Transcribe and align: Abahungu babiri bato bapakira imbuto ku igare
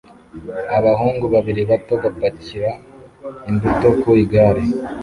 Abahungu 0.77 1.25
babiri 1.33 1.61
bato 1.69 1.93
bapakira 2.03 2.71
imbuto 3.49 3.87
ku 3.99 4.09
igare 4.23 4.63